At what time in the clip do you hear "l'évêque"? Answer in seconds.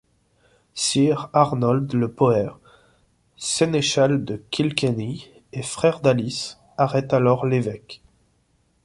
7.45-8.01